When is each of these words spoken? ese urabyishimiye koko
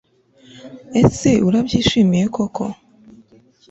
ese 1.01 1.29
urabyishimiye 1.47 2.21
koko 2.35 2.63